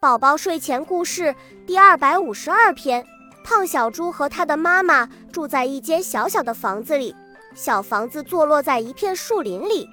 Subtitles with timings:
[0.00, 1.34] 宝宝睡前故事
[1.66, 3.06] 第二百五十二篇：
[3.44, 7.14] 胖小猪和他的妈妈住在一间小小的房子里。
[7.54, 9.86] 小房子坐落在一片树林里。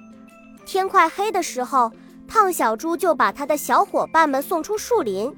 [0.64, 1.92] 天快黑的时候，
[2.26, 5.30] 胖小猪就把他的小伙伴们送出树林。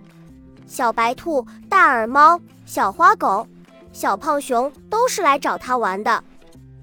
[0.69, 3.45] 小白兔、大耳猫、小花狗、
[3.93, 6.23] 小胖熊都是来找他玩的。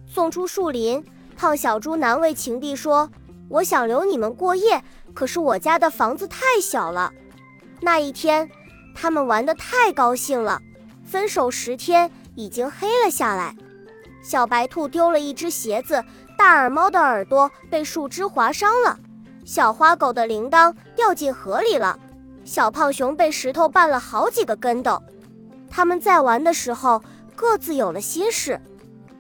[0.06, 1.02] 送出树林，
[1.38, 3.10] 胖小猪难为情地说
[3.48, 4.84] ：“我想留你们过夜，
[5.14, 7.14] 可是我家的房子太小了。”
[7.82, 8.50] 那一天，
[8.96, 10.62] 他们玩得太高兴了。
[11.06, 13.56] 分手十天，已经黑了下来。
[14.22, 16.04] 小白兔丢了一只鞋子，
[16.38, 19.00] 大耳猫的耳朵被树枝划伤了，
[19.46, 21.98] 小花狗的铃铛掉进河里了，
[22.44, 25.02] 小胖熊被石头绊了好几个跟斗。
[25.70, 27.02] 他们在玩的时候，
[27.36, 28.60] 各自有了心事。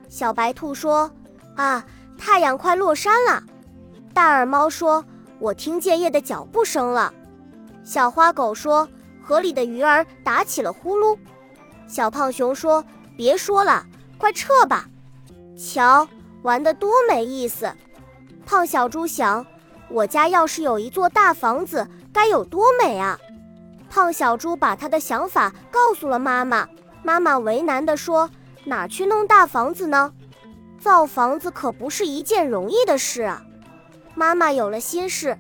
[0.10, 1.10] 小白兔说
[1.56, 1.86] ：“啊，
[2.18, 3.44] 太阳快落山了。”
[4.14, 5.06] 大耳猫说
[5.40, 7.14] ：“我听见夜的脚步声了。”
[7.88, 8.86] 小花狗说
[9.24, 11.18] ：“河里的鱼儿打起了呼噜。”
[11.88, 12.84] 小胖熊说
[13.16, 13.86] ：“别说了，
[14.18, 14.90] 快撤吧！
[15.58, 16.06] 瞧，
[16.42, 17.72] 玩得多没意思。”
[18.46, 19.48] 胖小猪想
[19.90, 23.18] ：“我家要是有一座大房子，该有多美啊！”
[23.90, 26.68] 胖小猪把他的想法告诉了妈妈。
[27.04, 28.30] 妈妈为难地说
[28.68, 30.12] ：“哪去弄大房子呢？
[30.78, 33.42] 造房子可不是一件容易的事啊！”
[34.14, 35.38] 妈妈有了心事。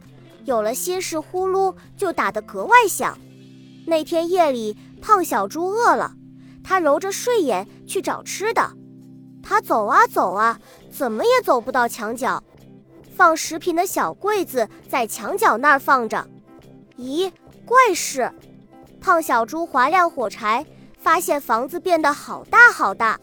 [0.48, 3.17] 有了心事，呼噜就打得格外响。
[3.86, 6.14] 那天夜里，胖小猪饿了，
[6.64, 8.72] 他揉着睡眼去找吃的。
[9.44, 10.58] 他走啊走啊，
[10.89, 12.42] 怎么也走不到墙角。
[13.14, 16.26] 放食品的小柜子在墙角那儿放着。
[16.98, 17.30] 咦，
[17.66, 18.32] 怪事！
[19.02, 20.66] 胖小猪划亮火柴，
[20.98, 23.20] 发现房子变得好大好大。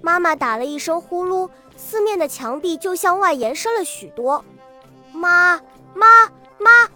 [0.00, 4.44] 妈妈打了一声呼噜，四面的墙壁就向外延伸了许多。
[5.12, 5.60] 妈
[5.92, 6.06] 妈。
[6.62, 6.88] 妈，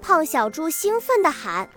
[0.00, 1.68] 胖小猪兴奋地喊：“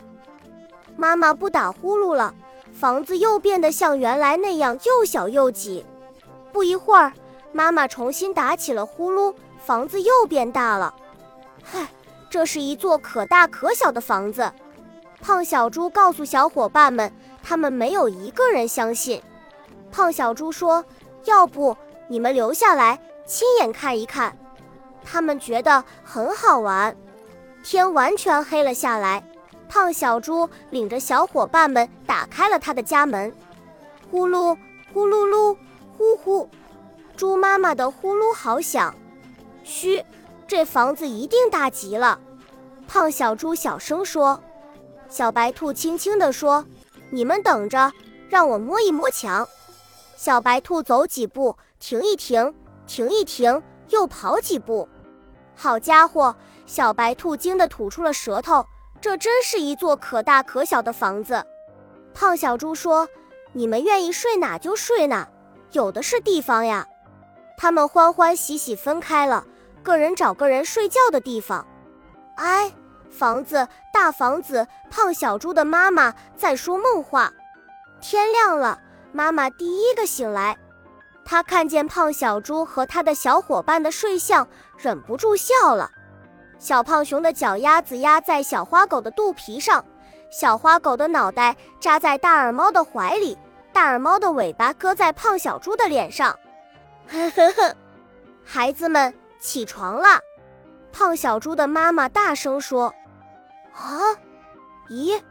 [0.96, 2.34] 妈妈不打呼噜了，
[2.74, 5.86] 房子又变得像原来那样又小又挤。”
[6.52, 7.14] 不一会儿，
[7.52, 10.94] 妈妈重新打起了呼噜，房子又变大了。
[11.64, 11.88] 嗨，
[12.30, 14.52] 这是一座可大可小的房子。
[15.22, 17.12] 胖小猪告诉小伙伴们，
[17.44, 19.22] 他们没有一个人相信。
[19.92, 20.84] 胖小猪说
[21.26, 21.76] ：“要不
[22.08, 24.38] 你们留下来亲眼看一看？”
[25.04, 26.96] 他们觉得很好玩。
[27.70, 29.22] 天完全黑了下来，
[29.68, 33.30] 胖小猪领着小伙伴们打开了他的家门。
[34.10, 34.58] 呼噜
[34.94, 35.54] 呼噜噜，
[35.98, 36.50] 呼呼，
[37.18, 38.96] 猪妈妈的呼噜好响。
[39.66, 40.02] 嘘，
[40.48, 42.18] 这房子一定大极了。
[42.88, 44.42] 胖小猪小声说。
[45.10, 46.66] 小白兔轻轻地说
[47.12, 47.92] ：“你们等着，
[48.30, 49.46] 让我摸一摸墙。”
[50.16, 52.54] 小白兔走几步，停一停，
[52.86, 54.88] 停一停，又跑几步。
[55.60, 56.36] 好家伙！
[56.68, 58.64] 小白兔惊得吐出了舌头。
[59.02, 61.44] 这真是一座可大可小的房子。
[62.14, 63.08] 胖小猪说
[63.54, 65.28] ：“你们愿意睡哪就睡哪，
[65.72, 66.86] 有的是地方呀。”
[67.58, 69.46] 他们欢欢喜喜分开了，
[69.82, 71.66] 个人找个人睡觉的地方。
[72.36, 72.72] 哎，
[73.10, 74.68] 房子，大房子。
[74.92, 77.34] 胖小猪的妈妈在说梦话。
[78.00, 78.80] 天亮了，
[79.12, 80.56] 妈妈第一个醒来。
[81.30, 85.92] 他看见胖小猪和他的小伙伴的睡相，忍不住笑了。
[86.58, 89.84] 小胖熊的脚丫子压在小花狗的肚皮上，
[90.32, 93.38] 小花狗的脑袋扎在大耳猫的怀里，
[93.74, 96.32] 大耳猫的尾巴搁在胖小猪的脸上。
[97.10, 97.76] 呵呵呵，
[98.46, 100.22] 孩子们起床了！
[100.94, 102.88] 胖小猪的妈妈大声说
[103.76, 104.16] ：“啊，
[104.90, 105.22] 咦，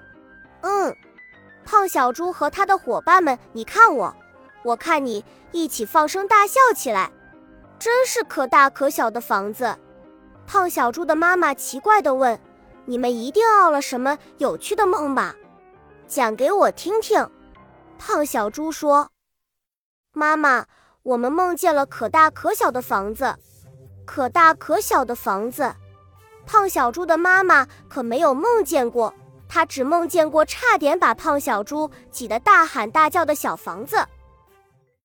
[0.60, 0.94] 嗯。”
[1.64, 4.14] 胖小猪和他的伙伴们，你看我。
[4.66, 7.12] 我看你一起放声大笑起来，
[7.78, 9.78] 真是可大可小的房子。
[10.44, 12.36] 胖小猪的妈妈奇怪地问
[12.84, 15.36] ：“你们一定熬了什么有趣的梦吧？
[16.08, 17.30] 讲给我听听。”
[17.96, 19.08] 胖小猪说
[20.12, 20.66] ：“妈妈，
[21.04, 23.36] 我们梦见了可大可小的房子，
[24.04, 25.72] 可大可小的房子。”
[26.44, 29.14] 胖小猪的妈妈可没有梦见过，
[29.48, 34.04] 她只梦见过差点把胖小猪挤得大喊大叫的小房子。